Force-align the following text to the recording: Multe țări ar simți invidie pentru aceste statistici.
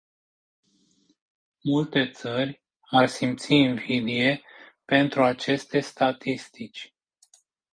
Multe 1.63 2.09
țări 2.11 2.61
ar 2.81 3.07
simți 3.07 3.53
invidie 3.53 4.41
pentru 4.85 5.23
aceste 5.23 5.79
statistici. 5.79 6.93